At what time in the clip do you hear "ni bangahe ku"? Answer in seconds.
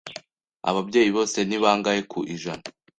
1.45-2.19